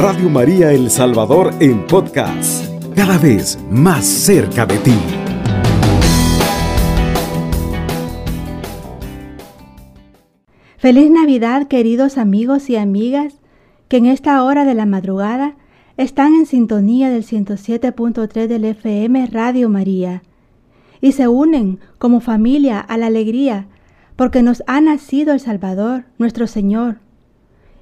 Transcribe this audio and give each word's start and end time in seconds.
Radio 0.00 0.30
María 0.30 0.70
El 0.70 0.90
Salvador 0.90 1.52
en 1.58 1.84
podcast, 1.84 2.64
cada 2.94 3.18
vez 3.18 3.58
más 3.68 4.06
cerca 4.06 4.64
de 4.64 4.78
ti. 4.78 4.94
Feliz 10.76 11.10
Navidad 11.10 11.66
queridos 11.66 12.16
amigos 12.16 12.70
y 12.70 12.76
amigas 12.76 13.40
que 13.88 13.96
en 13.96 14.06
esta 14.06 14.44
hora 14.44 14.64
de 14.64 14.74
la 14.74 14.86
madrugada 14.86 15.56
están 15.96 16.32
en 16.34 16.46
sintonía 16.46 17.10
del 17.10 17.24
107.3 17.24 18.46
del 18.46 18.66
FM 18.66 19.26
Radio 19.26 19.68
María 19.68 20.22
y 21.00 21.10
se 21.10 21.26
unen 21.26 21.80
como 21.98 22.20
familia 22.20 22.78
a 22.78 22.98
la 22.98 23.06
alegría 23.06 23.66
porque 24.14 24.44
nos 24.44 24.62
ha 24.68 24.80
nacido 24.80 25.32
el 25.32 25.40
Salvador, 25.40 26.04
nuestro 26.18 26.46
Señor. 26.46 27.00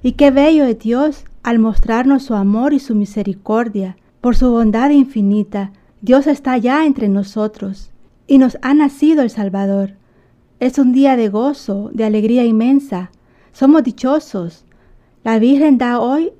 Y 0.01 0.13
qué 0.13 0.31
bello 0.31 0.63
es 0.63 0.79
Dios 0.79 1.25
al 1.47 1.59
mostrarnos 1.59 2.23
su 2.23 2.35
amor 2.35 2.73
y 2.73 2.79
su 2.79 2.93
misericordia. 2.93 3.95
Por 4.19 4.35
su 4.35 4.51
bondad 4.51 4.89
infinita, 4.89 5.71
Dios 6.01 6.27
está 6.27 6.57
ya 6.57 6.85
entre 6.85 7.07
nosotros 7.07 7.91
y 8.27 8.37
nos 8.37 8.57
ha 8.61 8.73
nacido 8.73 9.21
el 9.21 9.29
Salvador. 9.29 9.93
Es 10.59 10.77
un 10.77 10.91
día 10.91 11.15
de 11.15 11.29
gozo, 11.29 11.89
de 11.93 12.03
alegría 12.03 12.43
inmensa. 12.43 13.11
Somos 13.53 13.85
dichosos. 13.85 14.65
La 15.23 15.39
Virgen 15.39 15.77
da 15.77 16.01
hoy 16.01 16.33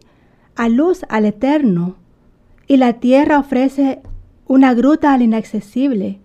a 0.58 0.68
luz 0.68 1.06
al 1.08 1.24
Eterno, 1.24 1.96
y 2.68 2.76
la 2.76 2.92
tierra 2.92 3.40
ofrece 3.40 4.02
una 4.46 4.74
gruta 4.74 5.14
al 5.14 5.22
inaccesible, 5.22 6.20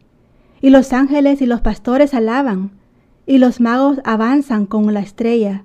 y 0.60 0.70
los 0.70 0.92
ángeles 0.92 1.40
y 1.40 1.46
los 1.46 1.60
pastores 1.60 2.14
alaban, 2.14 2.72
y 3.26 3.38
los 3.38 3.60
magos 3.60 4.00
avanzan 4.02 4.66
con 4.66 4.92
la 4.92 4.98
estrella, 4.98 5.62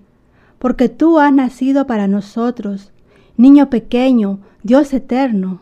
porque 0.59 0.87
tú 0.87 1.17
has 1.17 1.33
nacido 1.33 1.87
para 1.87 2.07
nosotros, 2.07 2.91
niño 3.37 3.69
pequeño, 3.69 4.39
Dios 4.63 4.93
eterno. 4.93 5.61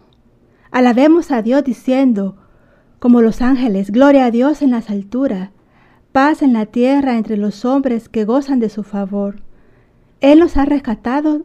Alabemos 0.71 1.31
a 1.31 1.41
Dios 1.41 1.63
diciendo, 1.63 2.37
como 2.99 3.21
los 3.21 3.41
ángeles, 3.41 3.91
gloria 3.91 4.25
a 4.25 4.31
Dios 4.31 4.61
en 4.61 4.71
las 4.71 4.89
alturas, 4.89 5.51
paz 6.11 6.41
en 6.41 6.53
la 6.53 6.65
tierra 6.65 7.17
entre 7.17 7.37
los 7.37 7.65
hombres 7.65 8.09
que 8.09 8.25
gozan 8.25 8.59
de 8.59 8.69
su 8.69 8.83
favor. 8.83 9.41
Él 10.21 10.39
nos 10.39 10.57
ha 10.57 10.65
rescatado 10.65 11.43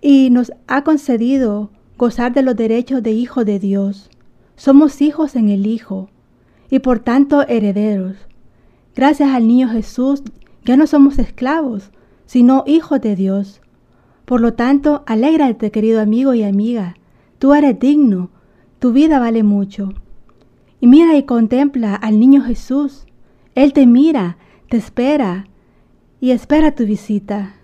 y 0.00 0.30
nos 0.30 0.52
ha 0.66 0.82
concedido 0.82 1.70
gozar 1.96 2.34
de 2.34 2.42
los 2.42 2.56
derechos 2.56 3.02
de 3.02 3.12
hijo 3.12 3.44
de 3.44 3.58
Dios. 3.60 4.10
Somos 4.56 5.00
hijos 5.00 5.36
en 5.36 5.48
el 5.48 5.66
Hijo 5.66 6.10
y 6.68 6.80
por 6.80 6.98
tanto 6.98 7.46
herederos. 7.48 8.16
Gracias 8.94 9.30
al 9.30 9.46
niño 9.46 9.68
Jesús 9.68 10.22
ya 10.64 10.76
no 10.76 10.86
somos 10.86 11.18
esclavos, 11.18 11.90
sino 12.26 12.64
hijos 12.66 13.00
de 13.00 13.16
Dios. 13.16 13.60
Por 14.24 14.40
lo 14.40 14.54
tanto, 14.54 15.02
alégrate, 15.06 15.70
querido 15.70 16.00
amigo 16.00 16.34
y 16.34 16.42
amiga. 16.42 16.96
Tú 17.38 17.54
eres 17.54 17.78
digno, 17.78 18.30
tu 18.78 18.92
vida 18.92 19.18
vale 19.18 19.42
mucho. 19.42 19.92
Y 20.80 20.86
mira 20.86 21.16
y 21.16 21.24
contempla 21.24 21.94
al 21.94 22.18
niño 22.18 22.42
Jesús, 22.42 23.06
él 23.54 23.72
te 23.72 23.86
mira, 23.86 24.38
te 24.68 24.76
espera 24.76 25.46
y 26.20 26.30
espera 26.30 26.74
tu 26.74 26.84
visita. 26.84 27.54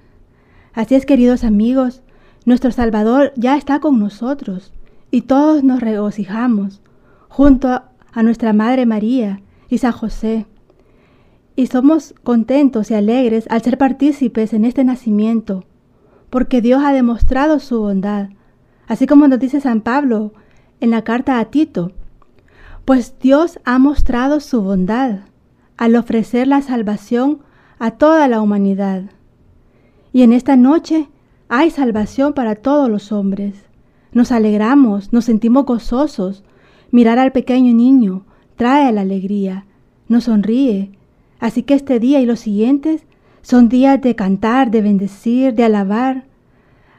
Así 0.73 0.95
es, 0.95 1.07
queridos 1.07 1.45
amigos, 1.45 2.03
nuestro 2.45 2.71
Salvador 2.71 3.33
ya 3.37 3.57
está 3.57 3.81
con 3.81 3.99
nosotros 3.99 4.73
y 5.11 5.23
todos 5.23 5.65
nos 5.65 5.81
regocijamos 5.81 6.81
junto 7.29 7.69
a 8.13 8.23
nuestra 8.23 8.53
Madre 8.53 8.87
María 8.87 9.41
y 9.69 9.79
San 9.79 9.93
José. 9.93 10.47
Y 11.57 11.67
somos 11.67 12.15
contentos 12.23 12.91
y 12.91 12.95
alegres 12.95 13.47
al 13.51 13.63
ser 13.63 13.79
partícipes 13.79 14.53
en 14.53 14.65
este 14.65 14.85
nacimiento, 14.85 15.65
porque 16.31 16.61
Dios 16.61 16.83
ha 16.85 16.93
demostrado 16.93 17.59
su 17.59 17.81
bondad, 17.81 18.29
así 18.87 19.07
como 19.07 19.29
nos 19.29 19.39
dice 19.39 19.61
San 19.61 19.81
Pablo 19.81 20.33
en 20.81 20.91
la 20.91 21.03
carta 21.03 21.39
a 21.39 21.45
Tito, 21.47 21.93
pues 22.85 23.19
Dios 23.21 23.61
ha 23.65 23.79
mostrado 23.79 24.41
su 24.41 24.63
bondad 24.63 25.21
al 25.77 25.97
ofrecer 25.97 26.49
la 26.49 26.63
salvación 26.63 27.41
a 27.79 27.93
toda 27.93 28.29
la 28.29 28.41
humanidad. 28.41 29.11
Y 30.13 30.23
en 30.23 30.33
esta 30.33 30.57
noche 30.57 31.09
hay 31.49 31.71
salvación 31.71 32.33
para 32.33 32.57
todos 32.57 32.91
los 32.91 33.13
hombres. 33.13 33.55
Nos 34.13 34.33
alegramos, 34.33 35.13
nos 35.13 35.27
sentimos 35.27 35.67
gozosos. 35.67 36.45
Mirar 36.91 37.19
al 37.19 37.33
pequeño 37.33 37.75
niño 37.75 38.25
trae 38.57 38.91
la 38.93 39.03
alegría, 39.03 39.67
nos 40.09 40.25
sonríe. 40.25 40.91
Así 41.39 41.63
que 41.63 41.75
este 41.75 42.01
día 42.01 42.21
y 42.21 42.27
los 42.27 42.41
siguientes 42.41 43.07
son 43.43 43.69
días 43.69 44.01
de 44.01 44.15
cantar, 44.15 44.71
de 44.71 44.83
bendecir, 44.83 45.55
de 45.55 45.65
alabar. 45.65 46.25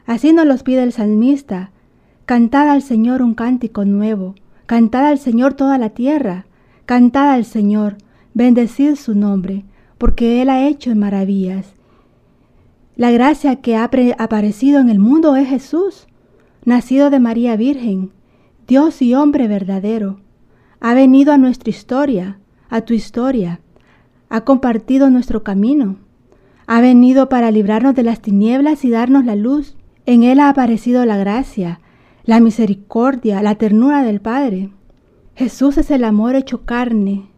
Así 0.06 0.32
nos 0.32 0.46
los 0.46 0.62
pide 0.62 0.82
el 0.82 0.92
salmista. 0.92 1.70
Cantad 2.26 2.68
al 2.68 2.82
Señor 2.82 3.22
un 3.22 3.34
cántico 3.34 3.84
nuevo, 3.84 4.34
cantad 4.66 5.06
al 5.06 5.18
Señor 5.18 5.54
toda 5.54 5.78
la 5.78 5.90
tierra, 5.90 6.46
cantad 6.86 7.30
al 7.32 7.44
Señor, 7.44 7.98
bendecid 8.34 8.94
su 8.94 9.14
nombre, 9.14 9.64
porque 9.98 10.42
Él 10.42 10.48
ha 10.48 10.66
hecho 10.66 10.94
maravillas. 10.94 11.74
La 12.96 13.10
gracia 13.10 13.56
que 13.56 13.76
ha 13.76 13.90
aparecido 14.18 14.80
en 14.80 14.90
el 14.90 14.98
mundo 14.98 15.34
es 15.36 15.48
Jesús, 15.48 16.06
nacido 16.64 17.10
de 17.10 17.18
María 17.18 17.56
Virgen, 17.56 18.12
Dios 18.68 19.02
y 19.02 19.14
hombre 19.14 19.48
verdadero. 19.48 20.20
Ha 20.80 20.94
venido 20.94 21.32
a 21.32 21.38
nuestra 21.38 21.70
historia, 21.70 22.38
a 22.68 22.82
tu 22.82 22.94
historia, 22.94 23.60
ha 24.28 24.42
compartido 24.42 25.10
nuestro 25.10 25.42
camino, 25.42 25.96
ha 26.72 26.80
venido 26.80 27.28
para 27.28 27.50
librarnos 27.50 27.96
de 27.96 28.04
las 28.04 28.20
tinieblas 28.20 28.84
y 28.84 28.90
darnos 28.90 29.24
la 29.24 29.34
luz. 29.34 29.74
En 30.06 30.22
Él 30.22 30.38
ha 30.38 30.48
aparecido 30.48 31.04
la 31.04 31.16
gracia, 31.16 31.80
la 32.22 32.38
misericordia, 32.38 33.42
la 33.42 33.56
ternura 33.56 34.04
del 34.04 34.20
Padre. 34.20 34.70
Jesús 35.34 35.78
es 35.78 35.90
el 35.90 36.04
amor 36.04 36.36
hecho 36.36 36.64
carne, 36.64 37.28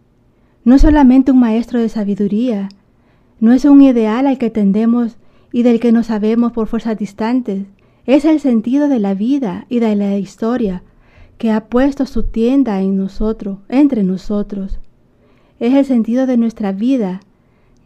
no 0.65 0.75
es 0.75 0.83
solamente 0.83 1.33
un 1.33 1.41
maestro 1.41 1.81
de 1.81 1.89
sabiduría, 1.89 2.69
no 3.41 3.55
es 3.55 3.65
un 3.65 3.81
ideal 3.81 4.27
al 4.27 4.37
que 4.37 4.51
tendemos 4.51 5.17
y 5.51 5.63
del 5.63 5.81
que 5.81 5.93
no 5.93 6.03
sabemos 6.03 6.53
por 6.53 6.67
fuerzas 6.67 6.99
distantes, 6.99 7.65
es 8.05 8.27
el 8.27 8.39
sentido 8.39 8.87
de 8.89 8.99
la 8.99 9.15
vida 9.15 9.65
y 9.71 9.79
de 9.79 9.97
la 9.97 10.19
historia 10.19 10.83
que 11.39 11.51
ha 11.51 11.71
puesto 11.71 12.05
su 12.05 12.25
tienda 12.25 12.83
en 12.83 12.99
nosotros, 12.99 13.61
entre 13.71 14.03
nosotros. 14.03 14.79
Es 15.59 15.73
el 15.73 15.87
sentido 15.87 16.27
de 16.27 16.37
nuestra 16.37 16.73
vida, 16.73 17.23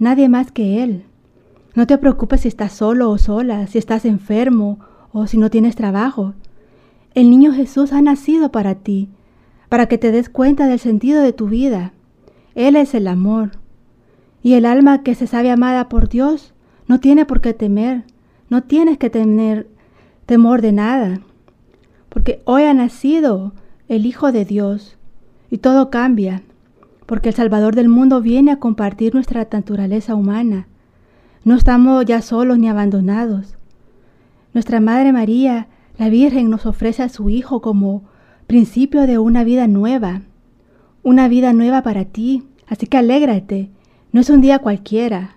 nadie 0.00 0.28
más 0.28 0.50
que 0.50 0.82
Él. 0.82 1.04
No 1.76 1.86
te 1.86 1.98
preocupes 1.98 2.40
si 2.40 2.48
estás 2.48 2.72
solo 2.72 3.10
o 3.10 3.18
sola, 3.18 3.66
si 3.66 3.76
estás 3.76 4.06
enfermo 4.06 4.78
o 5.12 5.26
si 5.26 5.36
no 5.36 5.50
tienes 5.50 5.76
trabajo. 5.76 6.32
El 7.14 7.28
niño 7.28 7.52
Jesús 7.52 7.92
ha 7.92 8.00
nacido 8.00 8.50
para 8.50 8.76
ti, 8.76 9.10
para 9.68 9.84
que 9.84 9.98
te 9.98 10.10
des 10.10 10.30
cuenta 10.30 10.68
del 10.68 10.78
sentido 10.78 11.20
de 11.20 11.34
tu 11.34 11.48
vida. 11.48 11.92
Él 12.54 12.76
es 12.76 12.94
el 12.94 13.06
amor. 13.06 13.50
Y 14.42 14.54
el 14.54 14.64
alma 14.64 15.02
que 15.02 15.14
se 15.14 15.26
sabe 15.26 15.50
amada 15.50 15.90
por 15.90 16.08
Dios 16.08 16.54
no 16.88 16.98
tiene 16.98 17.26
por 17.26 17.42
qué 17.42 17.52
temer, 17.52 18.04
no 18.48 18.62
tienes 18.62 18.96
que 18.96 19.10
tener 19.10 19.68
temor 20.24 20.62
de 20.62 20.72
nada, 20.72 21.20
porque 22.08 22.40
hoy 22.46 22.62
ha 22.62 22.72
nacido 22.72 23.52
el 23.88 24.06
Hijo 24.06 24.32
de 24.32 24.46
Dios 24.46 24.96
y 25.50 25.58
todo 25.58 25.90
cambia, 25.90 26.42
porque 27.04 27.28
el 27.28 27.34
Salvador 27.34 27.74
del 27.74 27.90
mundo 27.90 28.22
viene 28.22 28.50
a 28.50 28.60
compartir 28.60 29.12
nuestra 29.12 29.46
naturaleza 29.52 30.14
humana. 30.14 30.68
No 31.44 31.54
estamos 31.54 32.04
ya 32.04 32.22
solos 32.22 32.58
ni 32.58 32.68
abandonados. 32.68 33.56
Nuestra 34.52 34.80
Madre 34.80 35.12
María, 35.12 35.68
la 35.98 36.08
Virgen, 36.08 36.50
nos 36.50 36.66
ofrece 36.66 37.02
a 37.02 37.08
su 37.08 37.30
Hijo 37.30 37.60
como 37.60 38.04
principio 38.46 39.06
de 39.06 39.18
una 39.18 39.44
vida 39.44 39.66
nueva, 39.66 40.22
una 41.02 41.28
vida 41.28 41.52
nueva 41.52 41.82
para 41.82 42.04
ti, 42.04 42.44
así 42.66 42.86
que 42.86 42.96
alégrate, 42.96 43.70
no 44.12 44.20
es 44.20 44.30
un 44.30 44.40
día 44.40 44.60
cualquiera. 44.60 45.36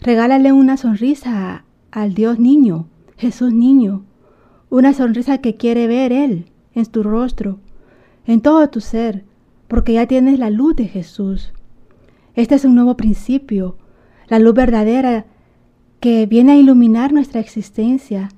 Regálale 0.00 0.52
una 0.52 0.76
sonrisa 0.76 1.64
al 1.90 2.14
Dios 2.14 2.38
niño, 2.38 2.86
Jesús 3.16 3.52
niño, 3.52 4.04
una 4.70 4.92
sonrisa 4.92 5.38
que 5.38 5.56
quiere 5.56 5.86
ver 5.86 6.12
Él 6.12 6.46
en 6.74 6.86
tu 6.86 7.02
rostro, 7.02 7.58
en 8.26 8.40
todo 8.40 8.68
tu 8.68 8.80
ser, 8.80 9.24
porque 9.68 9.94
ya 9.94 10.06
tienes 10.06 10.38
la 10.38 10.50
luz 10.50 10.76
de 10.76 10.86
Jesús. 10.86 11.52
Este 12.34 12.54
es 12.54 12.64
un 12.64 12.74
nuevo 12.74 12.96
principio, 12.96 13.76
la 14.28 14.38
luz 14.38 14.54
verdadera 14.54 15.26
que 16.04 16.26
viene 16.26 16.52
a 16.52 16.56
iluminar 16.56 17.14
nuestra 17.14 17.40
existencia. 17.40 18.28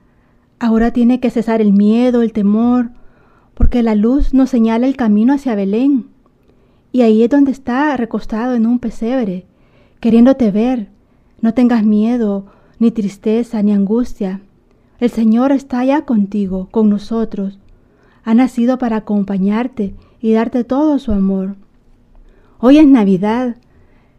Ahora 0.61 0.93
tiene 0.93 1.19
que 1.19 1.31
cesar 1.31 1.61
el 1.61 1.73
miedo, 1.73 2.23
el 2.23 2.33
temor, 2.33 2.91
porque 3.55 3.83
la 3.83 3.97
luz 3.97 4.33
nos 4.33 4.51
señala 4.51 4.87
el 4.87 4.97
camino 4.97 5.35
hacia 5.35 5.57
Belén. 5.57 6.07
Y 6.93 7.01
ahí 7.01 7.25
es 7.25 7.29
donde 7.29 7.51
está 7.51 7.97
recostado 7.97 8.55
en 8.55 8.69
un 8.69 8.79
pesebre, 8.79 9.47
queriéndote 9.99 10.53
ver. 10.53 10.91
No 11.41 11.55
tengas 11.55 11.83
miedo, 11.83 12.47
ni 12.79 12.93
tristeza, 12.93 13.61
ni 13.65 13.73
angustia. 13.73 14.43
El 15.01 15.11
Señor 15.11 15.51
está 15.51 15.81
allá 15.81 16.03
contigo, 16.03 16.69
con 16.71 16.89
nosotros. 16.89 17.59
Ha 18.23 18.33
nacido 18.35 18.79
para 18.79 18.99
acompañarte 18.99 19.93
y 20.21 20.31
darte 20.31 20.63
todo 20.63 21.01
su 21.01 21.11
amor. 21.11 21.57
Hoy 22.61 22.79
es 22.79 22.87
Navidad. 22.87 23.57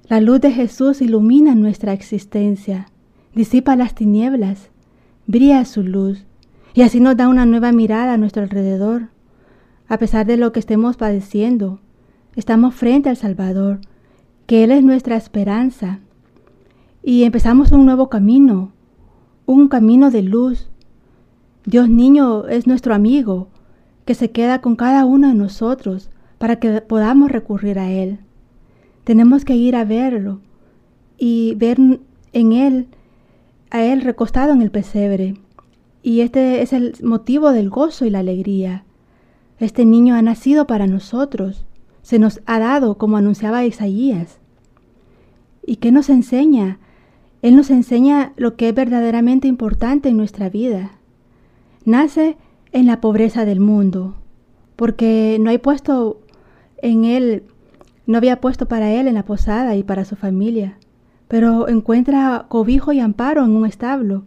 La 0.10 0.20
luz 0.20 0.42
de 0.42 0.52
Jesús 0.52 1.02
ilumina 1.02 1.56
nuestra 1.56 1.94
existencia, 1.94 2.88
disipa 3.38 3.76
las 3.76 3.94
tinieblas, 3.94 4.72
brilla 5.28 5.64
su 5.64 5.84
luz 5.84 6.26
Y 6.74 6.82
así 6.82 7.00
nos 7.00 7.16
da 7.16 7.28
una 7.28 7.46
nueva 7.46 7.72
mirada 7.72 8.14
a 8.14 8.18
nuestro 8.18 8.42
alrededor. 8.42 9.10
A 9.88 10.00
pesar 10.00 10.26
de 10.26 10.38
lo 10.38 10.52
que 10.52 10.60
estemos 10.60 10.98
padeciendo, 10.98 11.80
estamos 12.36 12.74
frente 12.74 13.10
al 13.10 13.16
Salvador, 13.16 13.80
que 14.48 14.64
Él 14.64 14.72
es 14.72 14.84
nuestra 14.84 15.16
esperanza. 15.16 16.00
Y 17.04 17.24
empezamos 17.24 17.72
un 17.72 17.86
nuevo 17.86 18.10
camino, 18.10 18.72
un 19.46 19.68
camino 19.68 20.10
de 20.10 20.24
luz. 20.24 20.70
Dios 21.66 21.90
niño 21.90 22.48
es 22.48 22.66
nuestro 22.66 22.94
amigo, 22.94 23.50
que 24.06 24.16
se 24.16 24.32
queda 24.32 24.62
con 24.62 24.76
cada 24.76 25.06
uno 25.06 25.28
de 25.28 25.36
nosotros 25.36 26.10
para 26.38 26.58
que 26.58 26.82
podamos 26.82 27.32
recurrir 27.32 27.78
a 27.78 27.92
Él. 27.92 28.20
Tenemos 29.04 29.46
que 29.46 29.56
ir 29.56 29.76
a 29.76 29.86
verlo 29.86 30.42
y 31.18 31.56
ver 31.56 31.78
en 32.34 32.52
Él, 32.52 32.88
a 33.70 33.84
Él 33.84 34.02
recostado 34.02 34.54
en 34.54 34.62
el 34.62 34.72
pesebre. 34.72 35.36
Y 36.04 36.22
este 36.22 36.62
es 36.62 36.74
el 36.74 36.96
motivo 37.04 37.52
del 37.52 37.70
gozo 37.70 38.06
y 38.06 38.10
la 38.10 38.20
alegría. 38.20 38.84
Este 39.60 39.86
niño 39.86 40.16
ha 40.16 40.22
nacido 40.22 40.68
para 40.68 40.88
nosotros, 40.88 41.66
se 42.02 42.20
nos 42.20 42.42
ha 42.46 42.60
dado 42.60 42.98
como 42.98 43.18
anunciaba 43.18 43.66
Isaías. 43.66 44.40
¿Y 45.66 45.78
qué 45.78 45.92
nos 45.92 46.10
enseña? 46.10 46.80
Él 47.42 47.56
nos 47.56 47.70
enseña 47.70 48.34
lo 48.38 48.56
que 48.56 48.70
es 48.70 48.76
verdaderamente 48.76 49.48
importante 49.48 50.10
en 50.10 50.18
nuestra 50.18 50.50
vida. 50.50 50.92
Nace 51.86 52.38
en 52.72 52.86
la 52.86 53.02
pobreza 53.02 53.46
del 53.46 53.60
mundo, 53.60 54.16
porque 54.76 55.38
no 55.42 55.50
hay 55.50 55.58
puesto 55.58 56.22
en 56.82 57.04
él, 57.06 57.44
no 58.06 58.18
había 58.18 58.40
puesto 58.40 58.68
para 58.68 58.92
él 58.92 59.08
en 59.08 59.16
la 59.16 59.26
posada 59.26 59.76
y 59.76 59.84
para 59.84 60.06
su 60.06 60.16
familia, 60.16 60.78
pero 61.28 61.68
encuentra 61.68 62.46
cobijo 62.48 62.92
y 62.92 63.00
amparo 63.00 63.44
en 63.44 63.56
un 63.56 63.66
establo 63.66 64.24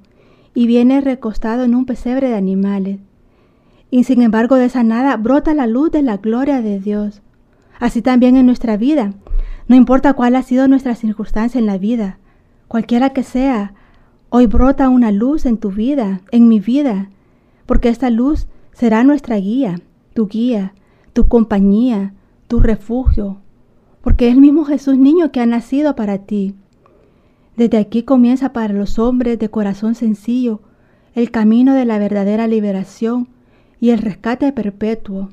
y 0.54 0.66
viene 0.66 1.00
recostado 1.00 1.64
en 1.64 1.74
un 1.74 1.86
pesebre 1.86 2.28
de 2.28 2.36
animales. 2.36 3.00
Y 3.90 4.04
sin 4.04 4.22
embargo 4.22 4.56
de 4.56 4.66
esa 4.66 4.82
nada 4.82 5.16
brota 5.16 5.54
la 5.54 5.66
luz 5.66 5.90
de 5.90 6.02
la 6.02 6.18
gloria 6.18 6.62
de 6.62 6.78
Dios. 6.78 7.22
Así 7.78 8.02
también 8.02 8.36
en 8.36 8.46
nuestra 8.46 8.76
vida. 8.76 9.14
No 9.66 9.76
importa 9.76 10.14
cuál 10.14 10.36
ha 10.36 10.42
sido 10.42 10.68
nuestra 10.68 10.94
circunstancia 10.94 11.58
en 11.58 11.66
la 11.66 11.78
vida, 11.78 12.18
cualquiera 12.66 13.10
que 13.10 13.22
sea, 13.22 13.74
hoy 14.28 14.46
brota 14.46 14.88
una 14.88 15.12
luz 15.12 15.46
en 15.46 15.58
tu 15.58 15.70
vida, 15.70 16.20
en 16.30 16.48
mi 16.48 16.60
vida, 16.60 17.08
porque 17.66 17.88
esta 17.88 18.10
luz 18.10 18.48
será 18.72 19.04
nuestra 19.04 19.36
guía, 19.36 19.76
tu 20.14 20.28
guía, 20.28 20.74
tu 21.12 21.28
compañía, 21.28 22.14
tu 22.48 22.60
refugio, 22.60 23.38
porque 24.02 24.28
es 24.28 24.34
el 24.34 24.40
mismo 24.40 24.64
Jesús 24.64 24.98
niño 24.98 25.30
que 25.30 25.40
ha 25.40 25.46
nacido 25.46 25.94
para 25.94 26.18
ti. 26.18 26.54
Desde 27.56 27.78
aquí 27.78 28.02
comienza 28.02 28.52
para 28.52 28.72
los 28.72 28.98
hombres 28.98 29.38
de 29.38 29.50
corazón 29.50 29.94
sencillo 29.94 30.60
el 31.14 31.30
camino 31.30 31.74
de 31.74 31.84
la 31.84 31.98
verdadera 31.98 32.46
liberación 32.46 33.28
y 33.80 33.90
el 33.90 33.98
rescate 33.98 34.52
perpetuo. 34.52 35.30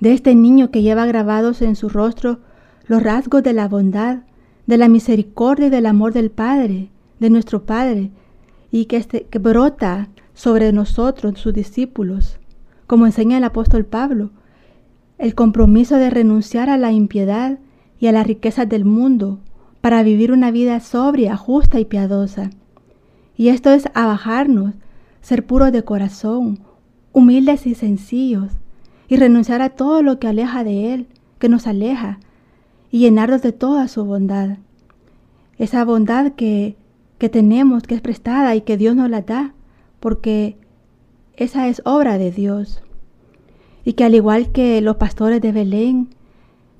De 0.00 0.12
este 0.12 0.34
niño 0.34 0.70
que 0.70 0.82
lleva 0.82 1.06
grabados 1.06 1.60
en 1.62 1.76
su 1.76 1.88
rostro 1.88 2.40
los 2.86 3.02
rasgos 3.02 3.42
de 3.42 3.52
la 3.52 3.68
bondad, 3.68 4.20
de 4.66 4.78
la 4.78 4.88
misericordia 4.88 5.66
y 5.66 5.70
del 5.70 5.86
amor 5.86 6.12
del 6.12 6.30
Padre, 6.30 6.90
de 7.18 7.30
nuestro 7.30 7.64
Padre, 7.64 8.10
y 8.70 8.86
que, 8.86 8.96
este, 8.96 9.24
que 9.24 9.38
brota 9.38 10.08
sobre 10.32 10.72
nosotros, 10.72 11.38
sus 11.38 11.52
discípulos, 11.52 12.38
como 12.86 13.04
enseña 13.04 13.36
el 13.36 13.44
apóstol 13.44 13.84
Pablo, 13.84 14.30
el 15.18 15.34
compromiso 15.34 15.96
de 15.96 16.08
renunciar 16.08 16.70
a 16.70 16.78
la 16.78 16.92
impiedad 16.92 17.58
y 17.98 18.06
a 18.06 18.12
las 18.12 18.26
riquezas 18.26 18.68
del 18.68 18.86
mundo 18.86 19.38
para 19.80 20.02
vivir 20.02 20.32
una 20.32 20.50
vida 20.50 20.80
sobria, 20.80 21.36
justa 21.36 21.80
y 21.80 21.84
piadosa. 21.84 22.50
Y 23.36 23.48
esto 23.48 23.70
es 23.70 23.88
abajarnos, 23.94 24.74
ser 25.22 25.46
puros 25.46 25.72
de 25.72 25.82
corazón, 25.82 26.60
humildes 27.12 27.66
y 27.66 27.74
sencillos, 27.74 28.52
y 29.08 29.16
renunciar 29.16 29.62
a 29.62 29.70
todo 29.70 30.02
lo 30.02 30.18
que 30.18 30.28
aleja 30.28 30.62
de 30.64 30.94
Él, 30.94 31.06
que 31.38 31.48
nos 31.48 31.66
aleja, 31.66 32.20
y 32.90 33.00
llenarnos 33.00 33.42
de 33.42 33.52
toda 33.52 33.88
su 33.88 34.04
bondad. 34.04 34.58
Esa 35.58 35.84
bondad 35.84 36.32
que, 36.32 36.76
que 37.18 37.28
tenemos, 37.28 37.82
que 37.84 37.94
es 37.94 38.00
prestada 38.00 38.54
y 38.54 38.60
que 38.60 38.76
Dios 38.76 38.94
nos 38.94 39.10
la 39.10 39.22
da, 39.22 39.54
porque 39.98 40.56
esa 41.36 41.68
es 41.68 41.82
obra 41.84 42.18
de 42.18 42.30
Dios. 42.30 42.82
Y 43.84 43.94
que 43.94 44.04
al 44.04 44.14
igual 44.14 44.52
que 44.52 44.80
los 44.80 44.96
pastores 44.96 45.40
de 45.40 45.52
Belén, 45.52 46.10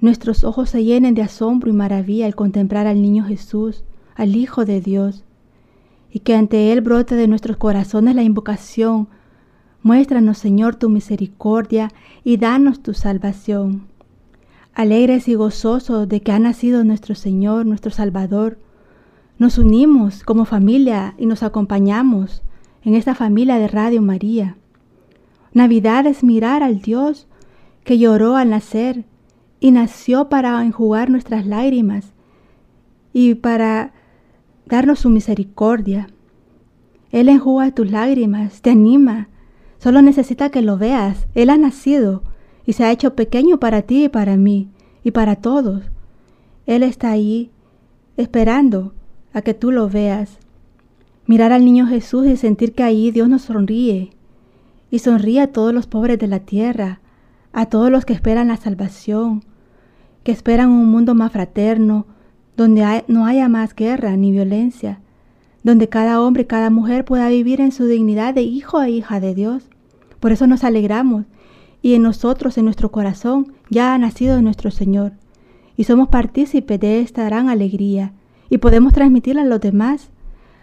nuestros 0.00 0.44
ojos 0.44 0.70
se 0.70 0.84
llenen 0.84 1.14
de 1.14 1.22
asombro 1.22 1.70
y 1.70 1.72
maravilla 1.72 2.26
al 2.26 2.34
contemplar 2.34 2.86
al 2.86 3.02
niño 3.02 3.24
Jesús, 3.24 3.84
al 4.14 4.36
Hijo 4.36 4.64
de 4.64 4.80
Dios, 4.80 5.24
y 6.10 6.20
que 6.20 6.34
ante 6.34 6.72
Él 6.72 6.80
brote 6.80 7.14
de 7.14 7.28
nuestros 7.28 7.56
corazones 7.56 8.14
la 8.14 8.22
invocación, 8.22 9.08
muéstranos 9.82 10.38
Señor 10.38 10.76
tu 10.76 10.88
misericordia 10.88 11.92
y 12.24 12.36
danos 12.36 12.82
tu 12.82 12.94
salvación. 12.94 13.86
Alegres 14.74 15.28
y 15.28 15.34
gozosos 15.34 16.08
de 16.08 16.22
que 16.22 16.32
ha 16.32 16.38
nacido 16.38 16.84
nuestro 16.84 17.14
Señor, 17.14 17.66
nuestro 17.66 17.90
Salvador, 17.90 18.58
nos 19.38 19.58
unimos 19.58 20.22
como 20.22 20.44
familia 20.44 21.14
y 21.18 21.26
nos 21.26 21.42
acompañamos 21.42 22.42
en 22.82 22.94
esta 22.94 23.14
familia 23.14 23.58
de 23.58 23.68
Radio 23.68 24.02
María. 24.02 24.56
Navidad 25.52 26.06
es 26.06 26.22
mirar 26.22 26.62
al 26.62 26.80
Dios 26.80 27.26
que 27.84 27.98
lloró 27.98 28.36
al 28.36 28.50
nacer 28.50 29.04
y 29.60 29.70
nació 29.70 30.28
para 30.28 30.64
enjugar 30.64 31.10
nuestras 31.10 31.46
lágrimas 31.46 32.12
y 33.12 33.34
para 33.34 33.92
darnos 34.66 35.00
su 35.00 35.10
misericordia. 35.10 36.08
Él 37.10 37.28
enjuga 37.28 37.74
tus 37.74 37.90
lágrimas, 37.90 38.62
te 38.62 38.70
anima, 38.70 39.28
solo 39.78 40.00
necesita 40.00 40.50
que 40.50 40.62
lo 40.62 40.78
veas. 40.78 41.26
Él 41.34 41.50
ha 41.50 41.58
nacido 41.58 42.22
y 42.64 42.72
se 42.72 42.84
ha 42.84 42.92
hecho 42.92 43.14
pequeño 43.14 43.58
para 43.58 43.82
ti 43.82 44.04
y 44.04 44.08
para 44.08 44.36
mí 44.36 44.68
y 45.04 45.10
para 45.10 45.36
todos. 45.36 45.82
Él 46.66 46.82
está 46.82 47.10
ahí 47.10 47.50
esperando 48.16 48.94
a 49.32 49.42
que 49.42 49.54
tú 49.54 49.72
lo 49.72 49.88
veas. 49.88 50.38
Mirar 51.26 51.52
al 51.52 51.64
niño 51.64 51.86
Jesús 51.86 52.26
y 52.26 52.36
sentir 52.36 52.74
que 52.74 52.82
ahí 52.82 53.10
Dios 53.10 53.28
nos 53.28 53.42
sonríe 53.42 54.10
y 54.90 54.98
sonríe 55.00 55.40
a 55.40 55.52
todos 55.52 55.72
los 55.72 55.86
pobres 55.86 56.18
de 56.18 56.26
la 56.26 56.40
tierra, 56.40 57.00
a 57.52 57.66
todos 57.66 57.90
los 57.90 58.04
que 58.04 58.12
esperan 58.12 58.48
la 58.48 58.56
salvación, 58.56 59.44
que 60.22 60.32
esperan 60.32 60.70
un 60.70 60.86
mundo 60.90 61.14
más 61.14 61.32
fraterno, 61.32 62.06
donde 62.56 63.04
no 63.08 63.26
haya 63.26 63.48
más 63.48 63.74
guerra 63.74 64.16
ni 64.16 64.32
violencia, 64.32 65.00
donde 65.62 65.88
cada 65.88 66.20
hombre 66.20 66.42
y 66.42 66.46
cada 66.46 66.70
mujer 66.70 67.04
pueda 67.04 67.28
vivir 67.28 67.60
en 67.60 67.72
su 67.72 67.86
dignidad 67.86 68.34
de 68.34 68.42
hijo 68.42 68.82
e 68.82 68.90
hija 68.90 69.20
de 69.20 69.34
Dios. 69.34 69.68
Por 70.20 70.32
eso 70.32 70.46
nos 70.46 70.64
alegramos 70.64 71.24
y 71.82 71.94
en 71.94 72.02
nosotros, 72.02 72.58
en 72.58 72.64
nuestro 72.64 72.90
corazón, 72.90 73.54
ya 73.70 73.94
ha 73.94 73.98
nacido 73.98 74.40
nuestro 74.42 74.70
Señor 74.70 75.12
y 75.76 75.84
somos 75.84 76.08
partícipes 76.08 76.78
de 76.78 77.00
esta 77.00 77.24
gran 77.24 77.48
alegría 77.48 78.12
y 78.50 78.58
podemos 78.58 78.92
transmitirla 78.92 79.42
a 79.42 79.46
los 79.46 79.60
demás 79.60 80.10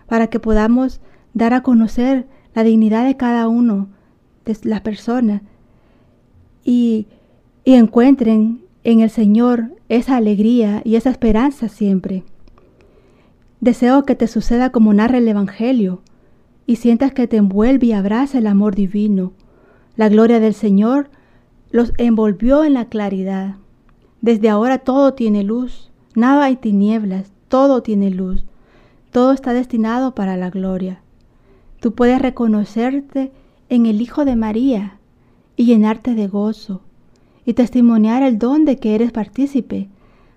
para 0.08 0.28
que 0.28 0.40
podamos 0.40 1.02
dar 1.34 1.54
a 1.54 1.62
conocer 1.62 2.28
la 2.54 2.64
dignidad 2.64 3.06
de 3.06 3.18
cada 3.18 3.48
uno 3.48 3.88
de 4.46 4.58
las 4.64 4.82
personas 4.82 5.42
y, 6.68 7.08
encuentren 7.64 8.62
en 8.84 9.00
el 9.00 9.10
Señor 9.10 9.72
esa 9.88 10.18
alegría 10.18 10.82
y 10.84 10.96
esa 10.96 11.10
esperanza 11.10 11.70
siempre. 11.70 12.24
Deseo 13.62 14.04
que 14.04 14.16
te 14.16 14.28
suceda 14.28 14.70
como 14.72 14.94
narra 14.94 15.18
el 15.18 15.28
Evangelio 15.28 16.02
y 16.66 16.76
sientas 16.76 17.14
que 17.14 17.28
te 17.28 17.38
envuelve 17.38 17.88
y 17.88 17.92
abraza 17.94 18.38
el 18.38 18.48
amor 18.48 18.76
divino. 18.76 19.32
La 19.96 20.10
gloria 20.10 20.40
del 20.40 20.54
Señor 20.54 21.10
los 21.72 21.94
envolvió 21.98 22.64
en 22.64 22.74
la 22.74 22.86
claridad. 22.86 23.56
Desde 24.22 24.50
ahora 24.50 24.80
todo 24.80 25.14
tiene 25.14 25.44
luz, 25.44 25.90
nada 26.16 26.46
hay 26.46 26.58
tinieblas, 26.58 27.32
todo 27.48 27.82
tiene 27.82 28.12
luz, 28.12 28.46
todo 29.12 29.32
está 29.32 29.54
destinado 29.54 30.16
para 30.16 30.36
la 30.36 30.50
gloria. 30.50 31.02
Tú 31.80 31.94
puedes 31.94 32.22
reconocerte 32.22 33.32
en 33.70 33.86
el 33.86 34.02
Hijo 34.02 34.26
de 34.26 34.36
María 34.36 34.98
y 35.58 35.66
llenarte 35.66 36.16
de 36.16 36.28
gozo 36.28 36.82
y 37.44 37.54
testimoniar 37.54 38.24
el 38.24 38.38
don 38.38 38.64
de 38.64 38.78
que 38.78 38.96
eres 38.96 39.12
partícipe 39.12 39.90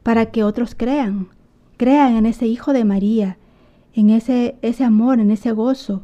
para 0.02 0.26
que 0.26 0.42
otros 0.42 0.74
crean, 0.74 1.28
crean 1.76 2.16
en 2.16 2.26
ese 2.26 2.46
Hijo 2.46 2.72
de 2.72 2.84
María, 2.84 3.36
en 3.94 4.10
ese, 4.10 4.56
ese 4.62 4.82
amor, 4.82 5.20
en 5.20 5.30
ese 5.30 5.52
gozo. 5.52 6.02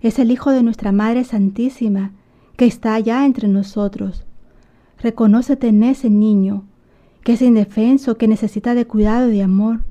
Es 0.00 0.18
el 0.18 0.30
Hijo 0.30 0.50
de 0.50 0.62
nuestra 0.62 0.90
Madre 0.92 1.24
Santísima 1.24 2.12
que 2.56 2.66
está 2.66 2.94
allá 2.94 3.24
entre 3.24 3.46
nosotros. 3.46 4.24
Reconócete 4.98 5.68
en 5.68 5.84
ese 5.84 6.10
niño, 6.10 6.64
que 7.22 7.34
es 7.34 7.42
indefenso, 7.42 8.16
que 8.16 8.26
necesita 8.26 8.74
de 8.74 8.86
cuidado 8.86 9.30
y 9.30 9.36
de 9.36 9.42
amor. 9.42 9.82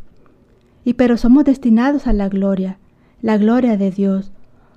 Y 0.83 0.95
pero 0.95 1.17
somos 1.17 1.45
destinados 1.45 2.07
a 2.07 2.13
la 2.13 2.27
gloria, 2.27 2.79
la 3.21 3.37
gloria 3.37 3.77
de 3.77 3.91
Dios. 3.91 4.31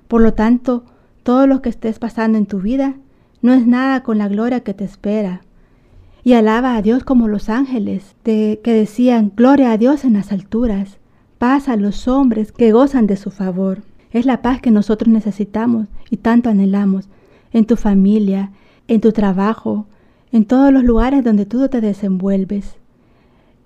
Por 0.07 0.21
lo 0.21 0.33
tanto, 0.33 0.85
todo 1.23 1.45
lo 1.47 1.61
que 1.61 1.69
estés 1.69 1.99
pasando 1.99 2.37
en 2.37 2.45
tu 2.45 2.59
vida 2.59 2.95
no 3.41 3.53
es 3.53 3.65
nada 3.65 4.03
con 4.03 4.17
la 4.17 4.27
gloria 4.27 4.61
que 4.61 4.73
te 4.73 4.83
espera. 4.83 5.41
Y 6.23 6.33
alaba 6.33 6.75
a 6.75 6.81
Dios 6.81 7.03
como 7.03 7.27
los 7.27 7.49
ángeles, 7.49 8.15
de, 8.23 8.59
que 8.63 8.73
decían, 8.73 9.31
Gloria 9.35 9.71
a 9.71 9.77
Dios 9.77 10.03
en 10.03 10.13
las 10.13 10.31
alturas, 10.31 10.97
paz 11.37 11.69
a 11.69 11.77
los 11.77 12.07
hombres 12.07 12.51
que 12.51 12.71
gozan 12.71 13.07
de 13.07 13.15
su 13.15 13.31
favor. 13.31 13.81
Es 14.11 14.25
la 14.25 14.41
paz 14.41 14.59
que 14.61 14.71
nosotros 14.71 15.11
necesitamos 15.11 15.87
y 16.09 16.17
tanto 16.17 16.49
anhelamos 16.49 17.07
en 17.53 17.65
tu 17.65 17.77
familia, 17.77 18.51
en 18.87 19.01
tu 19.01 19.11
trabajo, 19.11 19.87
en 20.31 20.45
todos 20.45 20.73
los 20.73 20.83
lugares 20.83 21.23
donde 21.23 21.45
tú 21.45 21.67
te 21.69 21.79
desenvuelves. 21.79 22.75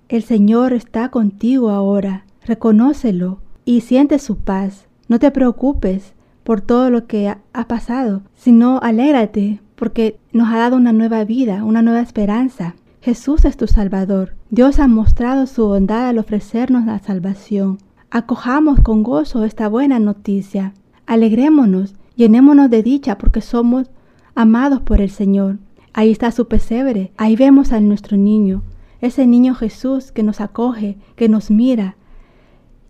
El 0.08 0.22
Señor 0.22 0.72
está 0.72 1.08
contigo 1.08 1.70
ahora, 1.70 2.24
reconócelo 2.46 3.40
y 3.64 3.80
siente 3.80 4.18
su 4.18 4.36
paz. 4.38 4.86
No 5.08 5.18
te 5.18 5.30
preocupes 5.30 6.14
por 6.44 6.60
todo 6.60 6.90
lo 6.90 7.06
que 7.06 7.28
ha 7.28 7.68
pasado, 7.68 8.22
sino 8.34 8.78
alégrate 8.80 9.60
porque 9.74 10.18
nos 10.32 10.48
ha 10.48 10.58
dado 10.58 10.76
una 10.76 10.92
nueva 10.92 11.24
vida, 11.24 11.64
una 11.64 11.82
nueva 11.82 12.00
esperanza. 12.00 12.74
Jesús 13.00 13.44
es 13.44 13.56
tu 13.56 13.66
Salvador. 13.66 14.34
Dios 14.50 14.78
ha 14.78 14.86
mostrado 14.86 15.46
su 15.46 15.66
bondad 15.66 16.08
al 16.08 16.18
ofrecernos 16.18 16.86
la 16.86 16.98
salvación. 17.00 17.78
Acojamos 18.10 18.80
con 18.80 19.02
gozo 19.02 19.44
esta 19.44 19.68
buena 19.68 19.98
noticia. 19.98 20.72
Alegrémonos, 21.06 21.94
llenémonos 22.16 22.70
de 22.70 22.82
dicha 22.82 23.18
porque 23.18 23.40
somos 23.40 23.90
amados 24.34 24.80
por 24.80 25.00
el 25.00 25.10
Señor. 25.10 25.58
Ahí 25.92 26.10
está 26.10 26.30
su 26.32 26.48
pesebre, 26.48 27.12
ahí 27.16 27.36
vemos 27.36 27.72
a 27.72 27.80
nuestro 27.80 28.16
niño, 28.16 28.62
ese 29.00 29.26
niño 29.26 29.54
Jesús 29.54 30.10
que 30.10 30.24
nos 30.24 30.40
acoge, 30.40 30.96
que 31.14 31.28
nos 31.28 31.50
mira 31.50 31.96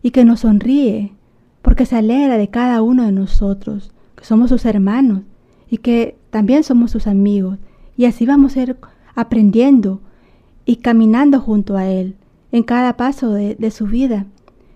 y 0.03 0.11
que 0.11 0.25
nos 0.25 0.41
sonríe, 0.41 1.13
porque 1.61 1.85
se 1.87 1.97
alegra 1.97 2.39
de 2.39 2.49
cada 2.49 2.81
uno 2.81 3.05
de 3.05 3.13
nosotros, 3.13 3.93
que 4.17 4.25
somos 4.25 4.49
sus 4.49 4.65
hermanos 4.65 5.23
y 5.69 5.79
que 5.79 6.17
también 6.35 6.65
somos 6.65 6.91
sus 6.91 7.07
amigos. 7.07 7.61
Y 7.97 8.07
así 8.07 8.27
vamos 8.27 8.57
a 8.57 8.63
ir 8.63 8.77
aprendiendo 9.15 10.01
y 10.65 10.79
caminando 10.79 11.39
junto 11.39 11.77
a 11.77 11.87
Él 11.87 12.17
en 12.51 12.65
cada 12.65 12.97
paso 12.97 13.31
de, 13.31 13.71
su 13.71 13.87
vida. 13.87 14.27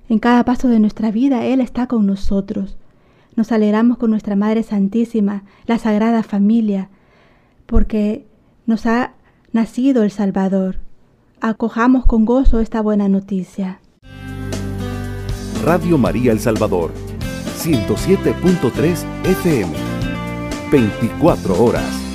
En 0.09 0.21
cada 0.21 0.45
paso 0.45 0.69
de 0.69 0.79
nuestra 0.79 1.11
vida 1.11 1.47
Él 1.47 1.61
está 1.61 1.89
con 1.89 2.07
nosotros. 2.07 2.77
Nos 3.35 3.51
alegramos 3.51 3.99
con 3.99 4.11
nuestra 4.11 4.37
Madre 4.37 4.63
Santísima, 4.63 5.43
la 5.67 5.79
Sagrada 5.79 6.23
Familia, 6.23 6.91
porque 7.67 8.25
nos 8.65 8.87
ha 8.87 9.15
nacido 9.51 10.05
el 10.05 10.13
Salvador. 10.13 10.77
Acojamos 11.41 12.07
con 12.07 12.25
gozo 12.25 12.61
esta 12.61 12.81
buena 12.83 13.09
noticia. 13.09 13.81
Radio 15.65 15.99
María 15.99 16.31
El 16.31 16.39
Salvador, 16.39 16.93
107.3 17.59 19.05
FM, 19.25 19.88
24 20.71 21.55
horas. 21.55 22.08